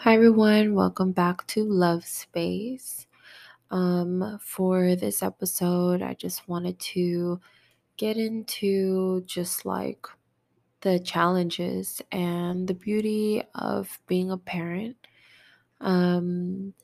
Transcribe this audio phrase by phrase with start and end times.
[0.00, 3.06] Hi everyone, welcome back to Love Space.
[3.70, 7.40] Um, for this episode, I just wanted to
[7.96, 10.06] get into just like
[10.82, 14.96] the challenges and the beauty of being a parent.
[15.80, 16.74] Um,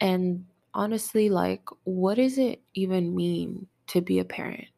[0.00, 4.68] and honestly, like, what does it even mean to be a parent?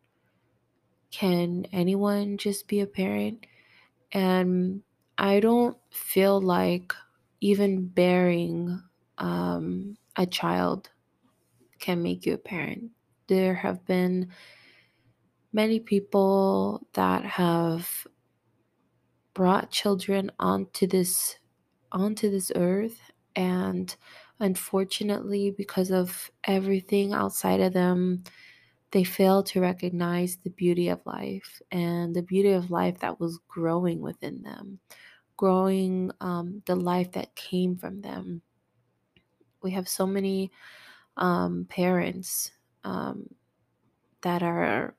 [1.10, 3.46] Can anyone just be a parent?
[4.12, 4.82] And
[5.18, 6.94] I don't feel like
[7.44, 8.80] even bearing
[9.18, 10.88] um, a child
[11.78, 12.90] can make you a parent.
[13.26, 14.30] There have been
[15.52, 18.06] many people that have
[19.34, 21.36] brought children onto this
[21.92, 22.98] onto this earth
[23.36, 23.94] and
[24.40, 28.24] unfortunately because of everything outside of them
[28.90, 33.38] they fail to recognize the beauty of life and the beauty of life that was
[33.48, 34.78] growing within them
[35.36, 38.42] growing um, the life that came from them.
[39.62, 40.52] We have so many
[41.16, 42.52] um, parents
[42.84, 43.34] um,
[44.22, 44.94] that are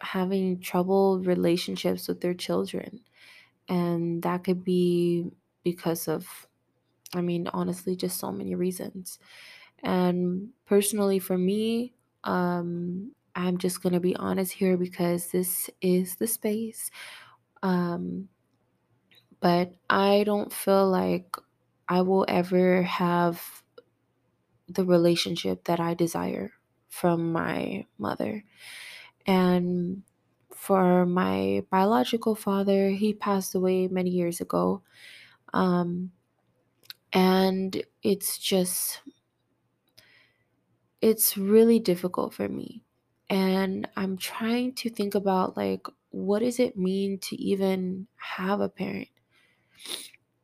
[0.00, 3.00] having troubled relationships with their children.
[3.68, 5.30] And that could be
[5.64, 6.48] because of,
[7.14, 9.18] I mean, honestly, just so many reasons.
[9.82, 16.16] And personally, for me, um, I'm just going to be honest here because this is
[16.16, 16.90] the space.
[17.62, 18.28] Um,
[19.40, 21.36] but I don't feel like
[21.88, 23.62] I will ever have
[24.68, 26.52] the relationship that I desire
[26.88, 28.44] from my mother.
[29.26, 30.04] And
[30.50, 34.82] for my biological father, he passed away many years ago.
[35.54, 36.12] Um,
[37.12, 39.02] and it's just,
[41.00, 42.84] it's really difficult for me.
[43.30, 48.68] And I'm trying to think about like, what does it mean to even have a
[48.68, 49.08] parent?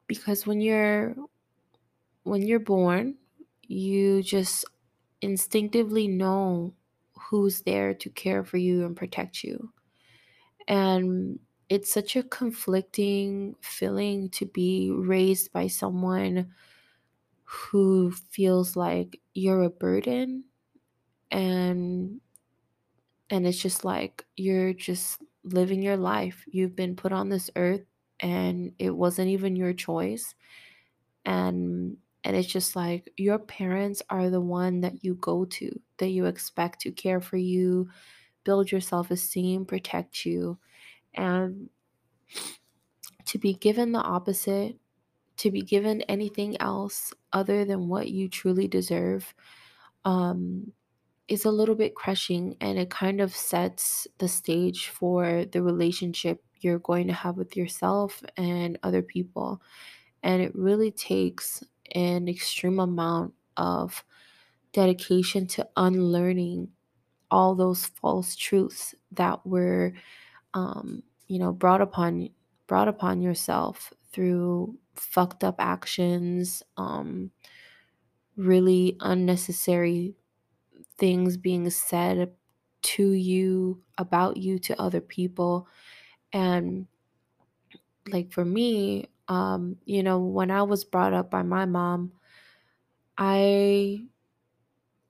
[0.06, 1.16] Because when you're
[2.22, 3.16] when you're born,
[3.62, 4.64] you just
[5.20, 6.74] instinctively know
[7.14, 9.72] who's there to care for you and protect you.
[10.68, 16.54] And it's such a conflicting feeling to be raised by someone
[17.44, 20.44] who feels like you're a burden
[21.30, 22.20] and
[23.30, 26.44] and it's just like you're just living your life.
[26.46, 27.84] You've been put on this earth
[28.24, 30.34] and it wasn't even your choice
[31.26, 36.08] and and it's just like your parents are the one that you go to that
[36.08, 37.88] you expect to care for you
[38.44, 40.58] build your self-esteem protect you
[41.14, 41.68] and
[43.26, 44.78] to be given the opposite
[45.36, 49.34] to be given anything else other than what you truly deserve
[50.04, 50.72] um,
[51.28, 56.44] is a little bit crushing and it kind of sets the stage for the relationship
[56.64, 59.62] you're going to have with yourself and other people.
[60.22, 61.62] And it really takes
[61.94, 64.04] an extreme amount of
[64.72, 66.70] dedication to unlearning
[67.30, 69.94] all those false truths that were,
[70.54, 72.30] um, you know, brought upon
[72.66, 77.30] brought upon yourself through fucked up actions, um,
[78.36, 80.14] really unnecessary
[80.98, 82.32] things being said
[82.82, 85.68] to you about you to other people,
[86.34, 86.86] and
[88.08, 92.12] like for me, um, you know, when I was brought up by my mom,
[93.18, 94.06] I,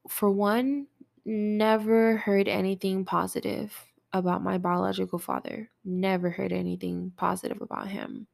[0.09, 0.87] for one,
[1.25, 3.75] never heard anything positive
[4.13, 5.71] about my biological father.
[5.85, 8.27] Never heard anything positive about him.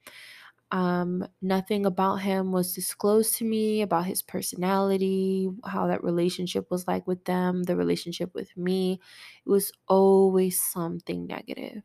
[0.72, 6.88] Um, nothing about him was disclosed to me about his personality, how that relationship was
[6.88, 9.00] like with them, the relationship with me.
[9.46, 11.82] It was always something negative.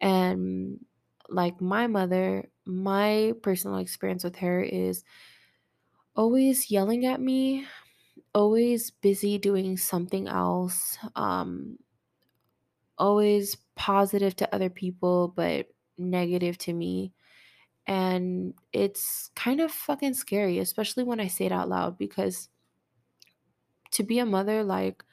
[0.00, 0.84] And
[1.28, 5.04] like my mother, my personal experience with her is
[6.16, 7.66] always yelling at me
[8.34, 11.78] always busy doing something else, um,
[12.98, 17.12] always positive to other people, but negative to me.
[17.86, 22.48] And it's kind of fucking scary, especially when I say it out loud, because
[23.92, 25.04] to be a mother, like,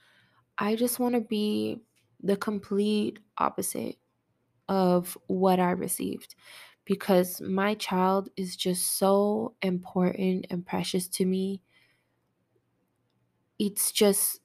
[0.57, 1.81] I just want to be
[2.21, 3.97] the complete opposite
[4.71, 6.35] of what I received
[6.85, 11.62] because my child is just so important and precious to me.
[13.59, 14.39] It's just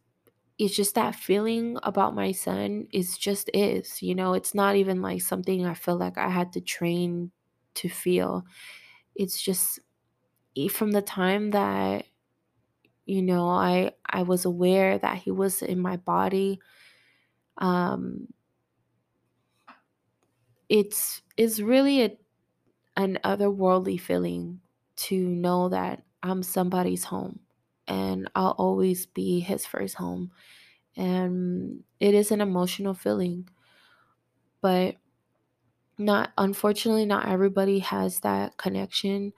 [0.58, 5.02] it's just that feeling about my son is just is you know it's not even
[5.02, 7.32] like something i feel like i had to train
[7.74, 8.44] to feel
[9.16, 9.80] it's just
[10.54, 12.06] e- from the time that
[13.06, 16.60] you know i i was aware that he was in my body
[17.58, 18.28] um
[20.68, 22.18] it's it's really a,
[22.96, 24.60] an otherworldly feeling
[24.96, 27.40] to know that I'm somebody's home
[27.88, 30.32] and I'll always be his first home.
[30.96, 33.48] And it is an emotional feeling,
[34.60, 34.96] but
[35.98, 39.32] not unfortunately not everybody has that connection.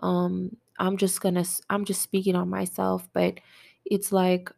[0.00, 3.40] Um I'm just going to I'm just speaking on myself, but
[3.86, 4.50] it's like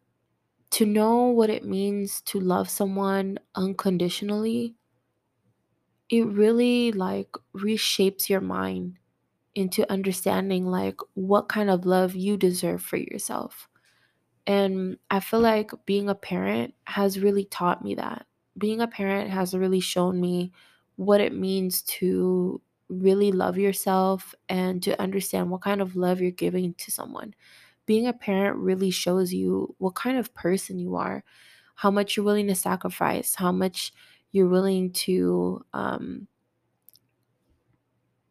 [0.72, 4.76] to know what it means to love someone unconditionally,
[6.10, 8.99] it really like reshapes your mind
[9.55, 13.69] into understanding like what kind of love you deserve for yourself.
[14.46, 18.26] And I feel like being a parent has really taught me that.
[18.56, 20.52] Being a parent has really shown me
[20.96, 26.31] what it means to really love yourself and to understand what kind of love you're
[26.31, 27.34] giving to someone.
[27.84, 31.25] Being a parent really shows you what kind of person you are,
[31.75, 33.93] how much you're willing to sacrifice, how much
[34.32, 36.28] you're willing to um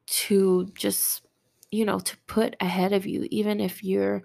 [0.05, 1.25] to just
[1.71, 4.23] you know to put ahead of you even if you're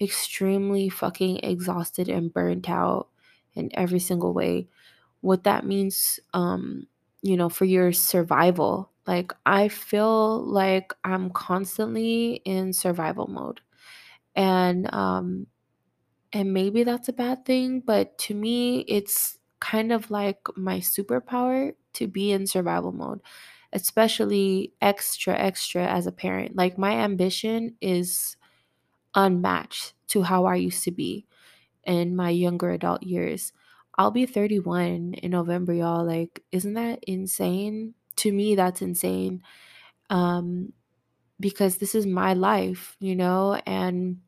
[0.00, 3.08] extremely fucking exhausted and burnt out
[3.54, 4.68] in every single way
[5.22, 6.86] what that means um
[7.22, 8.90] you know for your survival.
[9.06, 13.60] Like i feel like i'm constantly in survival mode.
[14.36, 15.48] And um
[16.32, 21.74] and maybe that's a bad thing but to me it's kind of like my superpower
[21.94, 23.20] to be in survival mode
[23.72, 28.36] especially extra extra as a parent like my ambition is
[29.14, 31.26] unmatched to how i used to be
[31.84, 33.52] in my younger adult years.
[33.98, 36.06] I'll be 31 in November, y'all.
[36.06, 37.94] Like, isn't that insane?
[38.16, 39.42] To me, that's insane.
[40.10, 40.72] Um,
[41.40, 44.18] because this is my life, you know, and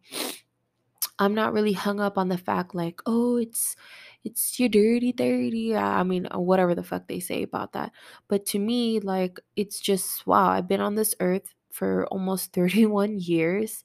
[1.18, 3.76] I'm not really hung up on the fact like, oh, it's
[4.24, 5.76] it's your dirty 30.
[5.76, 7.92] I mean, uh, whatever the fuck they say about that.
[8.28, 13.18] But to me, like, it's just wow, I've been on this earth for almost 31
[13.20, 13.84] years.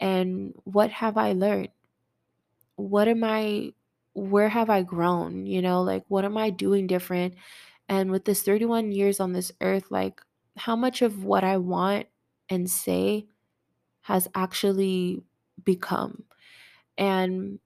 [0.00, 1.70] And what have I learned?
[2.76, 3.72] what am I
[4.14, 5.46] where have I grown?
[5.46, 7.34] You know, like what am I doing different?
[7.88, 10.20] And with this 31 years on this earth, like
[10.56, 12.06] how much of what I want
[12.48, 13.26] and say
[14.02, 15.22] has actually
[15.64, 16.24] become?
[16.98, 17.60] And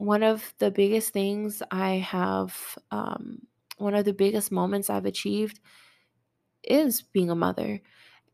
[0.00, 3.46] one of the biggest things I have, um,
[3.78, 5.60] one of the biggest moments I've achieved
[6.62, 7.80] is being a mother.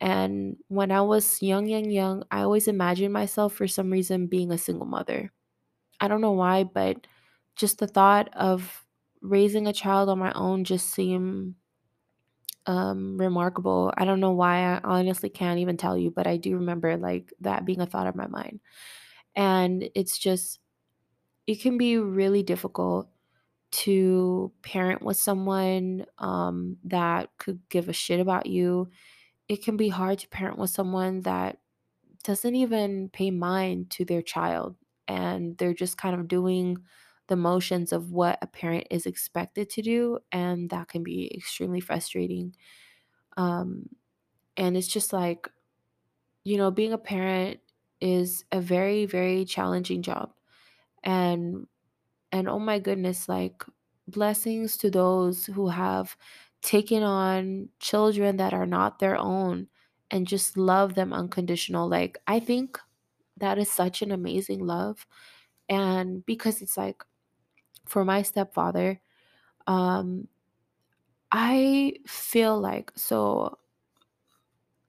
[0.01, 4.53] And when I was young, young, young, I always imagined myself for some reason being
[4.53, 5.33] a single mother
[6.01, 7.07] I don't know why, but
[7.57, 8.87] just the thought of
[9.23, 11.57] raising a child on my own just seemed
[12.67, 13.93] um, remarkable.
[13.97, 14.59] I don't know why.
[14.59, 18.07] I honestly can't even tell you, but I do remember like that being a thought
[18.09, 18.61] of my mind.
[19.37, 20.61] And it's just,
[21.47, 23.11] it can be really difficult
[23.73, 28.91] to parent with someone um, that could give a shit about you.
[29.49, 31.61] It can be hard to parent with someone that
[32.25, 34.77] doesn't even pay mind to their child
[35.09, 36.79] and they're just kind of doing
[37.29, 41.81] the motions of what a parent is expected to do and that can be extremely
[41.81, 42.55] frustrating
[43.37, 43.89] um
[44.57, 45.49] and it's just like
[46.45, 47.61] you know being a parent
[48.01, 50.33] is a very very challenging job
[51.07, 51.67] and
[52.33, 53.65] and oh my goodness like
[54.09, 56.17] blessings to those who have
[56.63, 59.69] taken on children that are not their own
[60.11, 62.79] and just love them unconditional like i think
[63.39, 65.07] that is such an amazing love
[65.69, 67.03] and because it's like
[67.87, 69.01] for my stepfather
[69.67, 70.29] um
[71.33, 73.59] i feel like so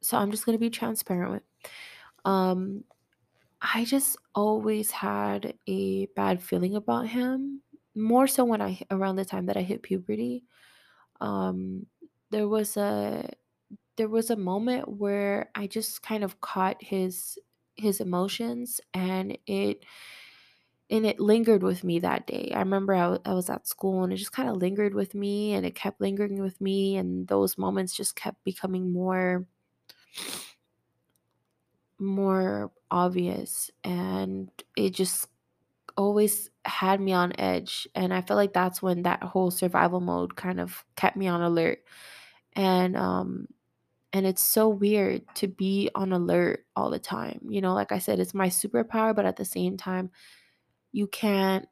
[0.01, 1.43] so i'm just going to be transparent with
[2.25, 2.83] um
[3.61, 7.61] i just always had a bad feeling about him
[7.95, 10.43] more so when i around the time that i hit puberty
[11.21, 11.87] um
[12.31, 13.29] there was a
[13.97, 17.39] there was a moment where i just kind of caught his
[17.77, 19.85] his emotions and it
[20.89, 22.51] and it lingered with me that day.
[22.55, 25.13] I remember I, w- I was at school and it just kind of lingered with
[25.13, 29.47] me and it kept lingering with me and those moments just kept becoming more
[31.99, 35.27] more obvious and it just
[35.97, 40.35] always had me on edge and I feel like that's when that whole survival mode
[40.35, 41.83] kind of kept me on alert
[42.53, 43.47] and um
[44.13, 47.41] and it's so weird to be on alert all the time.
[47.49, 50.11] You know, like I said it's my superpower but at the same time
[50.91, 51.67] you can't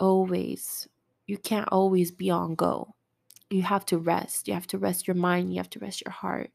[0.00, 0.88] always
[1.26, 2.94] you can't always be on go
[3.50, 6.12] you have to rest you have to rest your mind you have to rest your
[6.12, 6.50] heart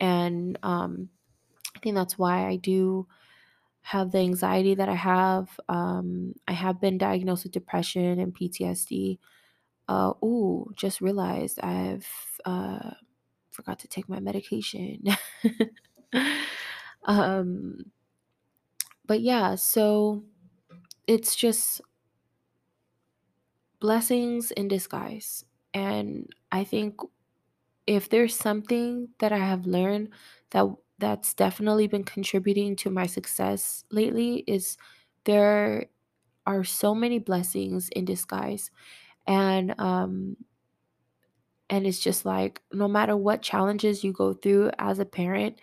[0.00, 1.10] and um
[1.78, 3.06] i think that's why i do
[3.82, 9.18] have the anxiety that i have um i have been diagnosed with depression and ptsd
[9.88, 12.08] uh ooh just realized i've
[12.44, 12.92] uh
[13.50, 15.02] forgot to take my medication
[17.04, 17.84] um
[19.04, 20.24] but yeah, so
[21.06, 21.80] it's just
[23.80, 25.44] blessings in disguise.
[25.74, 27.00] And I think
[27.86, 30.10] if there's something that I have learned
[30.50, 30.66] that
[30.98, 34.76] that's definitely been contributing to my success lately is
[35.24, 35.86] there
[36.46, 38.70] are so many blessings in disguise.
[39.26, 40.36] And um
[41.70, 45.60] and it's just like no matter what challenges you go through as a parent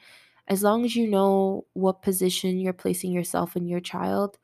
[0.47, 4.37] as long as you know what position you're placing yourself and your child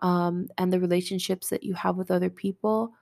[0.00, 2.92] um, and the relationships that you have with other people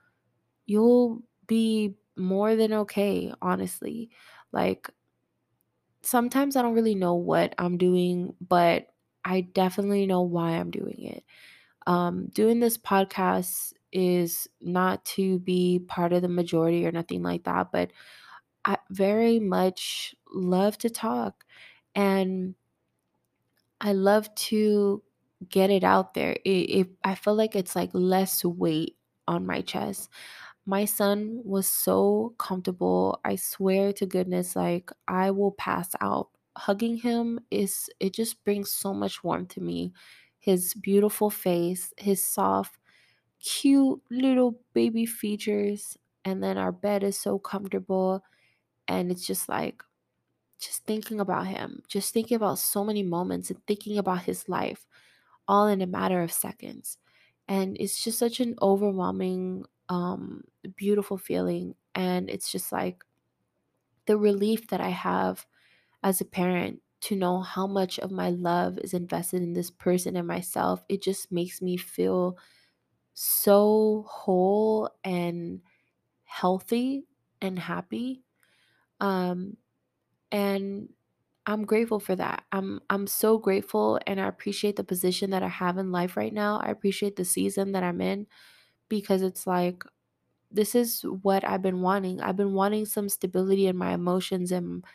[0.65, 4.09] you'll be more than okay honestly.
[4.51, 4.89] Like
[6.03, 8.87] sometimes i don't really know what i'm doing but
[9.25, 11.23] i definitely know why i'm doing it
[11.87, 17.43] um, doing this podcast is not to be part of the majority or nothing like
[17.45, 17.91] that but
[18.65, 21.45] I very much love to talk
[21.95, 22.55] and
[23.81, 25.03] I love to
[25.49, 26.33] get it out there.
[26.45, 30.09] It, it, I feel like it's like less weight on my chest.
[30.65, 33.19] My son was so comfortable.
[33.25, 36.29] I swear to goodness, like I will pass out.
[36.55, 39.93] Hugging him is, it just brings so much warmth to me.
[40.39, 42.77] His beautiful face, his soft,
[43.39, 45.97] cute little baby features.
[46.25, 48.23] And then our bed is so comfortable.
[48.87, 49.83] And it's just like,
[50.59, 54.87] just thinking about him, just thinking about so many moments and thinking about his life
[55.47, 56.97] all in a matter of seconds.
[57.47, 61.75] And it's just such an overwhelming, um, beautiful feeling.
[61.95, 63.03] And it's just like
[64.05, 65.45] the relief that I have
[66.03, 70.17] as a parent to know how much of my love is invested in this person
[70.17, 70.83] and myself.
[70.89, 72.37] It just makes me feel
[73.13, 75.61] so whole and
[76.25, 77.07] healthy
[77.41, 78.23] and happy.
[79.01, 79.57] Um,
[80.31, 80.89] and
[81.45, 82.45] I'm grateful for that.
[82.51, 86.33] I'm I'm so grateful and I appreciate the position that I have in life right
[86.33, 86.59] now.
[86.59, 88.27] I appreciate the season that I'm in
[88.93, 89.83] because it's like
[90.51, 92.21] this is what I've been wanting.
[92.21, 94.85] I've been wanting some stability in my emotions and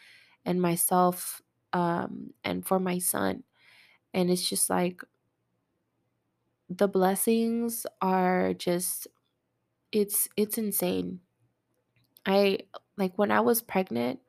[0.46, 3.44] and myself um and for my son.
[4.14, 5.02] And it's just like
[6.68, 9.08] the blessings are just
[9.92, 11.20] it's it's insane.
[12.26, 12.60] I
[12.96, 14.20] like when I was pregnant,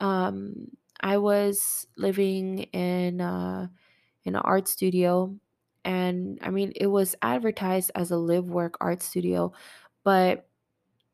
[0.00, 0.68] um
[1.00, 3.68] I was living in uh
[4.24, 5.38] in an art studio.
[5.84, 9.52] And I mean, it was advertised as a live work art studio.
[10.04, 10.48] But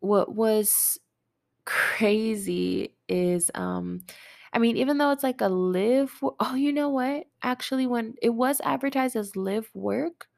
[0.01, 0.99] what was
[1.67, 4.03] crazy is, um,
[4.53, 7.27] I mean, even though it's like a live, oh, you know what?
[7.43, 10.29] Actually, when it was advertised as live work,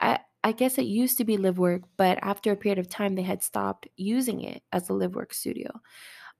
[0.00, 3.14] I, I guess it used to be live work, but after a period of time,
[3.14, 5.70] they had stopped using it as a live work studio.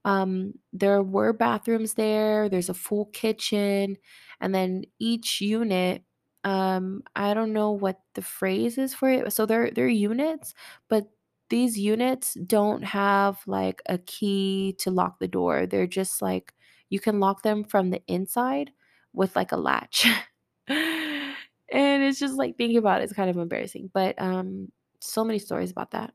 [0.05, 3.97] Um, there were bathrooms there, there's a full kitchen,
[4.41, 6.03] and then each unit,
[6.43, 9.31] um, I don't know what the phrase is for it.
[9.33, 10.53] So they're they're units,
[10.89, 11.09] but
[11.49, 15.65] these units don't have like a key to lock the door.
[15.65, 16.53] They're just like
[16.89, 18.71] you can lock them from the inside
[19.13, 20.07] with like a latch.
[20.67, 21.33] and
[21.71, 23.89] it's just like thinking about it, it's kind of embarrassing.
[23.93, 26.13] But um so many stories about that.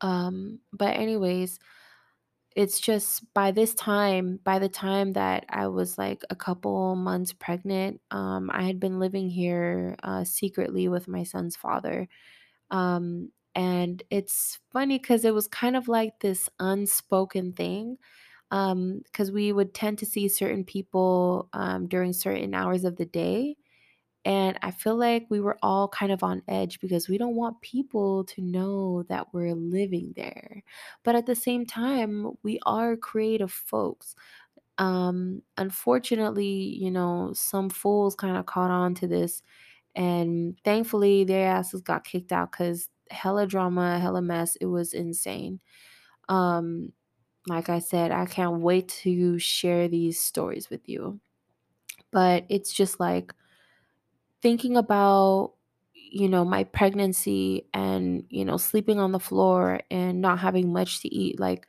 [0.00, 1.58] Um, but anyways,
[2.54, 7.32] it's just by this time, by the time that I was like a couple months
[7.32, 12.08] pregnant, um, I had been living here uh, secretly with my son's father.
[12.70, 17.98] Um, and it's funny because it was kind of like this unspoken thing.
[18.50, 23.56] Because we would tend to see certain people um, during certain hours of the day.
[24.24, 27.60] And I feel like we were all kind of on edge because we don't want
[27.60, 30.62] people to know that we're living there.
[31.02, 34.14] But at the same time, we are creative folks.
[34.78, 39.42] Um, unfortunately, you know, some fools kind of caught on to this,
[39.96, 44.56] and thankfully, their asses got kicked out because hella drama, hella mess.
[44.56, 45.60] It was insane.
[46.28, 46.92] Um,
[47.48, 51.20] like I said, I can't wait to share these stories with you.
[52.10, 53.34] But it's just like,
[54.44, 55.54] thinking about
[55.94, 61.02] you know my pregnancy and you know sleeping on the floor and not having much
[61.02, 61.66] to eat like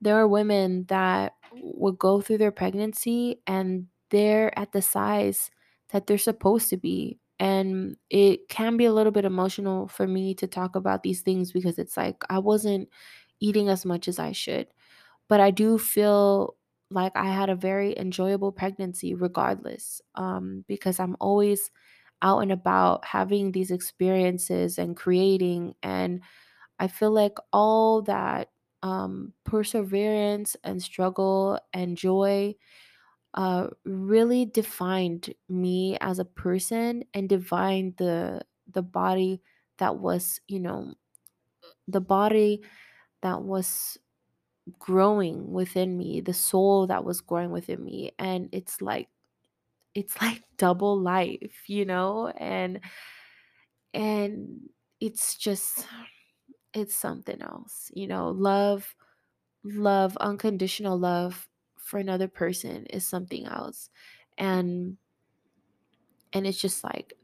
[0.00, 5.50] there are women that would go through their pregnancy and they're at the size
[5.90, 7.18] that they're supposed to be.
[7.38, 11.52] And it can be a little bit emotional for me to talk about these things
[11.52, 12.88] because it's like I wasn't
[13.40, 14.68] eating as much as I should.
[15.28, 16.56] But I do feel
[16.90, 21.70] like I had a very enjoyable pregnancy regardless um, because I'm always
[22.22, 25.74] out and about having these experiences and creating.
[25.82, 26.22] And
[26.78, 28.50] I feel like all that
[28.82, 32.56] um, perseverance and struggle and joy
[33.34, 39.42] uh, really defined me as a person and defined the the body
[39.78, 40.94] that was you know
[41.88, 42.62] the body
[43.22, 43.98] that was
[44.78, 49.08] growing within me the soul that was growing within me and it's like
[49.96, 52.80] it's like double life you know and
[53.94, 54.68] and
[55.00, 55.86] it's just
[56.74, 58.94] it's something else you know love
[59.64, 61.48] love unconditional love
[61.78, 63.90] for another person is something else
[64.38, 64.96] and
[66.32, 67.14] and it's just like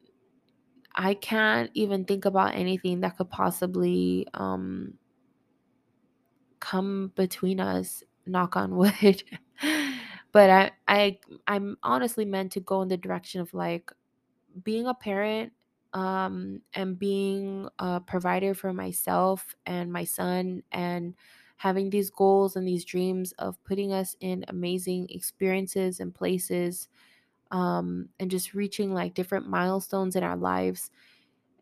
[0.95, 4.95] i can't even think about anything that could possibly um
[6.61, 9.23] come between us knock on wood
[10.33, 13.93] but i i i'm honestly meant to go in the direction of like
[14.63, 15.53] being a parent
[15.95, 21.15] um, and being a provider for myself and my son and
[21.59, 26.89] having these goals and these dreams of putting us in amazing experiences and places
[27.51, 30.91] um, and just reaching like different milestones in our lives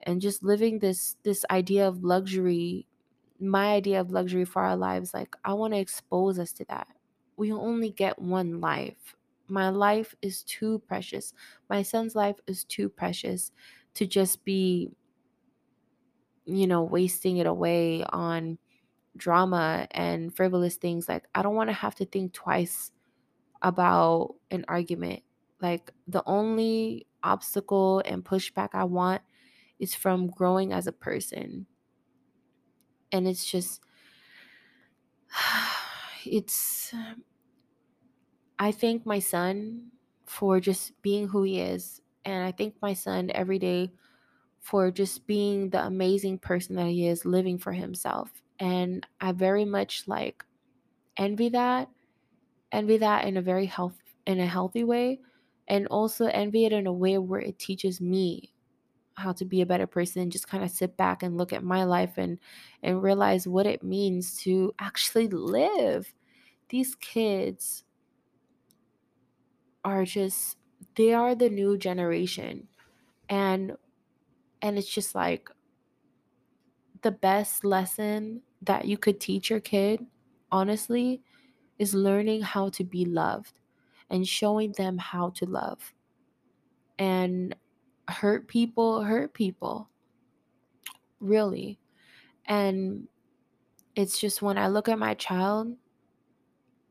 [0.03, 2.87] and just living this this idea of luxury
[3.41, 6.89] my idea of luxury for our lives like i want to expose us to that
[7.41, 9.17] we only get one life.
[9.49, 11.33] My life is too precious.
[11.71, 13.51] My son's life is too precious
[13.95, 14.91] to just be
[16.45, 18.59] you know wasting it away on
[19.17, 22.93] drama and frivolous things like i don't want to have to think twice
[23.63, 25.23] about an argument.
[25.61, 29.23] Like the only obstacle and pushback i want
[29.79, 31.67] is from growing as a person.
[33.13, 33.81] And it's just
[36.27, 36.95] it's
[38.61, 39.91] i thank my son
[40.27, 43.91] for just being who he is and i thank my son every day
[44.61, 48.31] for just being the amazing person that he is living for himself.
[48.61, 50.45] And i very much like
[51.17, 51.89] envy that
[52.73, 55.21] envy that in a very health in a healthy way
[55.69, 58.53] and also envy it in a way where it teaches me
[59.15, 61.85] how to be a better person just kind of sit back and look at my
[61.85, 62.39] life and
[62.83, 66.13] and realize what it means to actually live.
[66.71, 67.85] These kids
[69.85, 70.57] are just
[70.97, 72.69] they are the new generation.
[73.29, 73.77] And
[74.63, 75.49] and it's just like
[77.03, 80.05] the best lesson that you could teach your kid
[80.53, 81.23] honestly
[81.79, 83.55] is learning how to be loved
[84.11, 85.95] and showing them how to love
[86.99, 87.55] and
[88.09, 89.89] hurt people hurt people
[91.21, 91.79] really.
[92.47, 93.09] And
[93.97, 95.75] it's just when i look at my child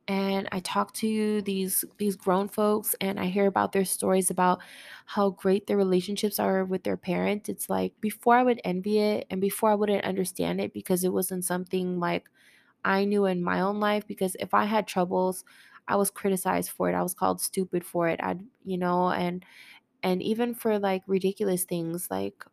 [0.10, 4.60] and I talk to these these grown folks and I hear about their stories about
[5.08, 7.50] how great their relationships are with their parents.
[7.50, 11.14] It's like before I would envy it and before I wouldn't understand it because it
[11.14, 12.30] wasn't something like
[12.86, 15.46] I knew in my own life because if I had troubles,
[15.88, 16.96] I was criticized for it.
[16.96, 18.20] I was called stupid for it.
[18.24, 19.46] I'd, you know, and
[20.04, 22.46] and even for like ridiculous things like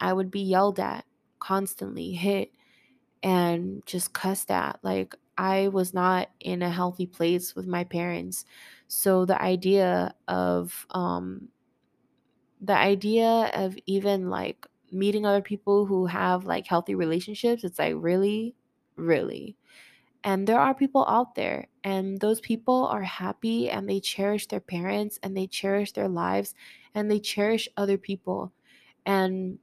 [0.00, 1.06] I would be yelled at
[1.40, 2.50] constantly, hit
[3.22, 4.78] and just cussed at.
[4.82, 8.44] Like I was not in a healthy place with my parents.
[8.88, 11.48] So the idea of um
[12.60, 17.94] the idea of even like meeting other people who have like healthy relationships, it's like
[17.96, 18.54] really,
[18.96, 19.56] really.
[20.24, 24.60] And there are people out there, and those people are happy and they cherish their
[24.60, 26.54] parents and they cherish their lives
[26.94, 28.52] and they cherish other people.
[29.06, 29.58] And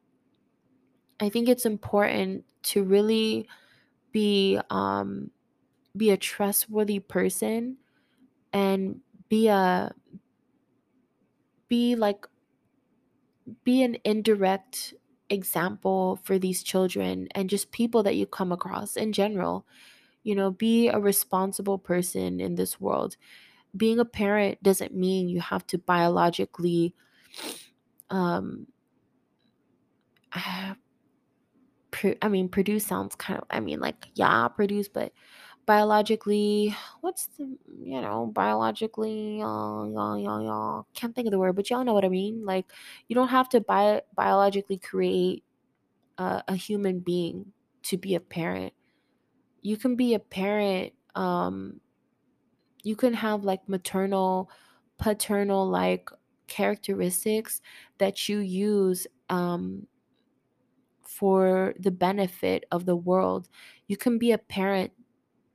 [1.20, 3.48] I think it's important to really
[4.12, 5.32] be um
[5.96, 7.78] be a trustworthy person
[8.54, 9.94] and be a
[11.68, 12.28] be like
[13.64, 14.94] be an indirect
[15.30, 19.66] example for these children and just people that you come across in general.
[20.24, 23.18] You know be a responsible person in this world.
[23.76, 26.96] Being a parent doesn't mean you have to biologically
[28.10, 28.68] um
[32.22, 35.14] I mean produce sounds kind of I mean like yeah produce but
[35.72, 37.46] biologically what's the
[37.82, 42.04] you know biologically Y'all y'all y'all can't think of the word but y'all know what
[42.04, 42.44] i mean?
[42.46, 42.66] Like
[43.08, 45.46] you don't have to bi- biologically create
[46.18, 47.54] a, a human being
[47.84, 48.74] to be a parent.
[49.62, 51.80] You can be a parent um
[52.84, 54.50] you can have like maternal
[54.98, 56.10] paternal like
[56.48, 57.62] characteristics
[57.98, 59.88] that you use um
[61.02, 63.48] for the benefit of the world.
[63.88, 64.92] You can be a parent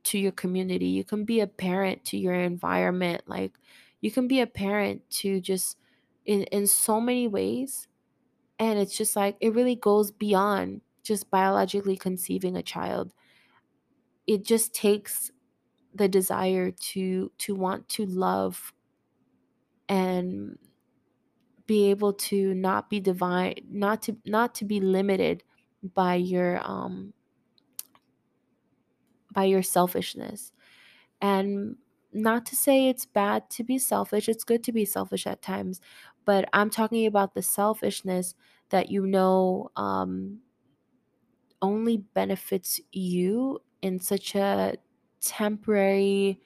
[0.07, 0.87] to your community.
[0.87, 3.23] You can be a parent to your environment.
[3.27, 3.59] Like
[4.01, 5.77] you can be a parent to just
[6.25, 7.87] in in so many ways.
[8.59, 13.13] And it's just like it really goes beyond just biologically conceiving a child.
[14.27, 15.31] It just takes
[15.93, 18.73] the desire to to want to love
[19.89, 20.57] and
[21.65, 25.43] be able to not be divine not to not to be limited
[25.83, 27.13] by your um
[29.37, 30.53] by your selfishness.
[31.21, 31.77] And
[32.13, 35.81] not to say it's bad to be selfish it's good to be selfish at times
[36.25, 38.35] but i'm talking about the selfishness
[38.69, 40.39] that you know um
[41.61, 44.75] only benefits you in such a
[45.21, 46.39] temporary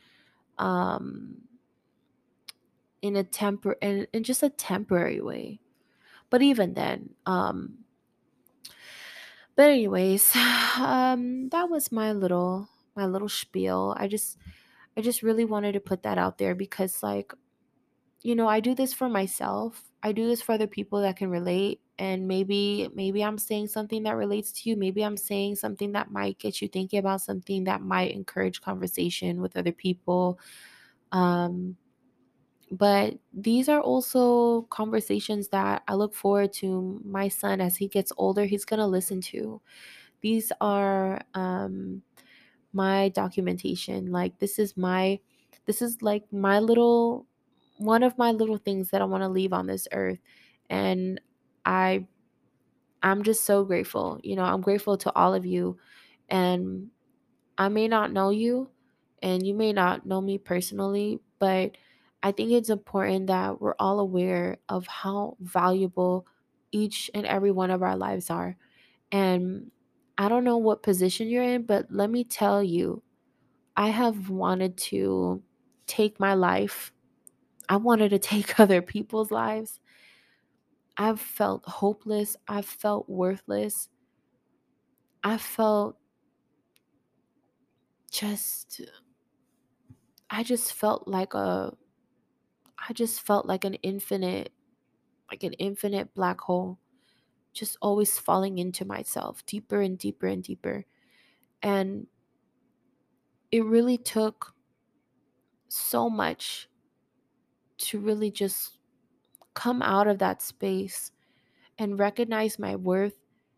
[0.57, 1.41] um
[3.01, 5.59] in a tempor in, in just a temporary way.
[6.29, 7.79] But even then um
[9.55, 10.35] but anyways
[10.79, 14.37] um that was my little my little spiel i just
[14.97, 17.33] i just really wanted to put that out there because like
[18.21, 21.29] you know i do this for myself i do this for other people that can
[21.29, 25.91] relate and maybe maybe i'm saying something that relates to you maybe i'm saying something
[25.91, 30.39] that might get you thinking about something that might encourage conversation with other people
[31.11, 31.75] um
[32.71, 38.13] but these are also conversations that I look forward to my son as he gets
[38.15, 39.61] older, he's going to listen to.
[40.21, 42.01] These are um,
[42.73, 44.11] my documentation.
[44.11, 45.19] Like, this is my,
[45.65, 47.25] this is like my little,
[47.77, 50.19] one of my little things that I want to leave on this earth.
[50.69, 51.19] And
[51.65, 52.07] I,
[53.03, 54.19] I'm just so grateful.
[54.23, 55.77] You know, I'm grateful to all of you.
[56.29, 56.89] And
[57.57, 58.69] I may not know you
[59.21, 61.77] and you may not know me personally, but
[62.23, 66.25] I think it's important that we're all aware of how valuable
[66.71, 68.55] each and every one of our lives are.
[69.11, 69.71] And
[70.17, 73.01] I don't know what position you're in, but let me tell you,
[73.75, 75.41] I have wanted to
[75.87, 76.91] take my life.
[77.69, 79.79] I wanted to take other people's lives.
[80.97, 82.37] I've felt hopeless.
[82.47, 83.89] I've felt worthless.
[85.23, 85.97] I felt
[88.11, 88.81] just
[90.29, 91.73] I just felt like a
[92.77, 94.51] I just felt like an infinite
[95.29, 96.79] like an infinite black hole
[97.53, 100.85] just always falling into myself deeper and deeper and deeper.
[101.61, 102.07] And
[103.51, 104.53] it really took
[105.67, 106.69] so much
[107.77, 108.77] to really just
[109.53, 111.11] come out of that space
[111.77, 113.15] and recognize my worth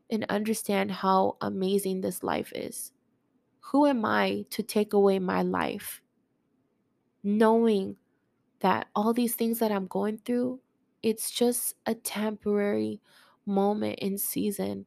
[0.10, 2.92] and understand how amazing this life is.
[3.72, 6.02] Who am I to take away my life?
[7.24, 7.96] Knowing
[8.60, 10.60] that all these things that I'm going through,
[11.02, 13.02] it's just a temporary
[13.46, 14.86] moment in season.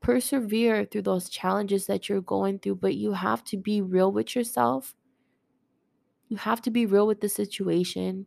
[0.00, 4.34] Persevere through those challenges that you're going through, but you have to be real with
[4.34, 4.96] yourself.
[6.28, 8.26] You have to be real with the situation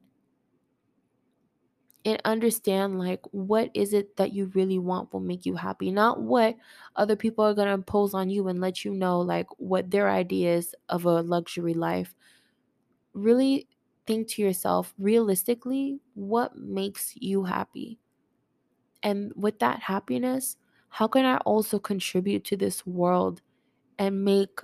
[2.03, 6.19] and understand like what is it that you really want will make you happy not
[6.21, 6.55] what
[6.95, 10.09] other people are going to impose on you and let you know like what their
[10.09, 12.15] ideas of a luxury life
[13.13, 13.69] really
[14.07, 18.00] think to yourself realistically what makes you happy
[19.03, 20.57] and with that happiness
[20.89, 23.41] how can i also contribute to this world
[23.97, 24.61] and make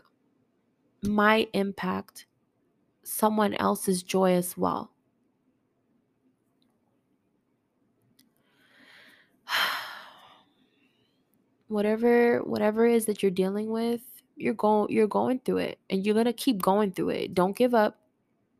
[1.03, 2.25] my impact
[3.03, 4.91] someone else's joy as well?
[11.67, 14.01] Whatever whatever it is that you're dealing with
[14.37, 17.33] you're going you're going through it and you're going to keep going through it.
[17.33, 17.99] Don't give up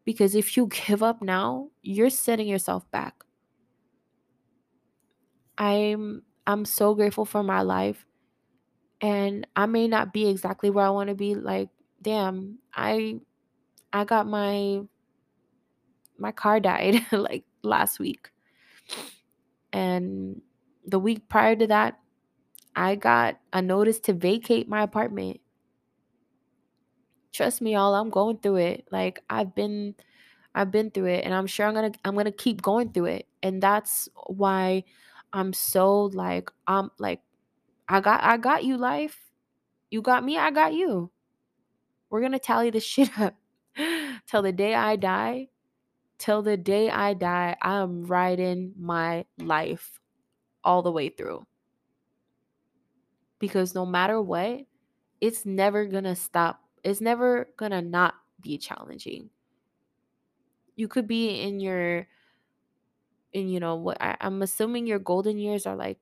[0.03, 3.23] because if you give up now you're setting yourself back
[5.57, 8.05] i'm i'm so grateful for my life
[9.01, 11.69] and i may not be exactly where i want to be like
[12.01, 13.19] damn i
[13.93, 14.81] i got my
[16.17, 18.29] my car died like last week
[19.73, 20.41] and
[20.85, 21.99] the week prior to that
[22.77, 25.39] I got a notice to vacate my apartment.
[27.33, 28.87] Trust me, y'all, I'm going through it.
[28.91, 29.95] Like I've been
[30.53, 32.91] I've been through it and I'm sure I'm going to I'm going to keep going
[32.91, 33.27] through it.
[33.41, 34.83] And that's why
[35.33, 37.21] I'm so like I'm like
[37.87, 39.19] I got I got you life.
[39.89, 41.11] You got me, I got you.
[42.09, 43.35] We're going to tally this shit up
[44.29, 45.47] till the day I die.
[46.17, 49.99] Till the day I die, I'm riding my life
[50.63, 51.45] all the way through
[53.39, 54.61] because no matter what,
[55.21, 56.61] it's never gonna stop.
[56.83, 59.29] It's never gonna not be challenging.
[60.75, 62.07] You could be in your,
[63.37, 65.99] in you know what I, I'm assuming your golden years are like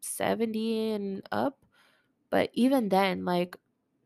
[0.00, 1.64] 70 and up,
[2.30, 3.56] but even then, like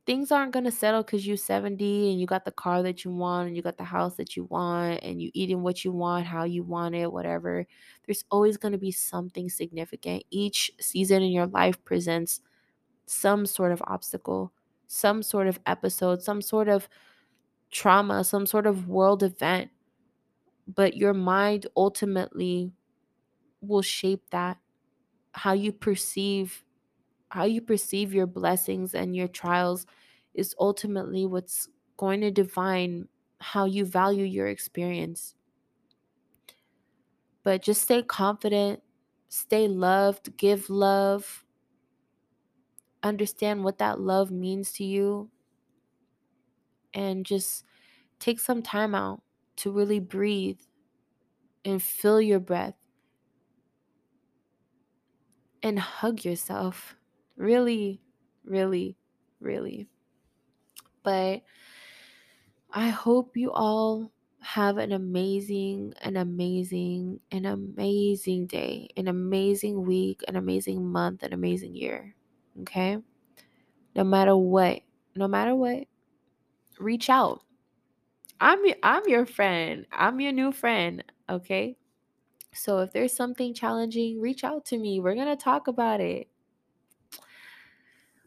[0.06, 3.48] things aren't gonna settle because you're 70 and you got the car that you want
[3.48, 6.44] and you got the house that you want and you eating what you want, how
[6.44, 7.66] you want it, whatever.
[8.06, 10.24] There's always gonna be something significant.
[10.30, 12.40] Each season in your life presents
[13.06, 14.52] some sort of obstacle,
[14.88, 16.88] some sort of episode, some sort of
[17.70, 19.70] trauma, some sort of world event
[20.66, 22.72] but your mind ultimately
[23.61, 24.59] will shape that
[25.33, 26.64] how you perceive
[27.31, 29.87] how you perceive your blessings and your trials
[30.35, 33.09] is ultimately what's going to define
[33.40, 35.35] how you value your experience.
[37.42, 38.83] But just stay confident
[39.33, 41.46] stay loved give love.
[43.03, 45.31] Understand what that love means to you.
[46.92, 47.64] And just
[48.18, 49.22] take some time out
[49.57, 50.61] to really breathe
[51.65, 52.75] and feel your breath
[55.62, 56.97] and hug yourself.
[57.37, 58.01] Really,
[58.45, 58.97] really,
[59.41, 59.88] really.
[61.03, 61.43] But
[62.71, 64.11] I hope you all
[64.41, 71.33] have an amazing, an amazing, an amazing day, an amazing week, an amazing month, an
[71.33, 72.15] amazing year.
[72.61, 72.99] Okay?
[73.95, 74.81] No matter what,
[75.15, 75.85] no matter what,
[76.79, 77.43] reach out.
[78.42, 79.87] I'm I'm your friend.
[79.92, 81.76] I'm your new friend, okay?
[82.52, 84.98] So if there's something challenging, reach out to me.
[84.98, 86.26] We're going to talk about it.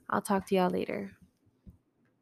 [0.10, 1.12] I'll talk to y'all later.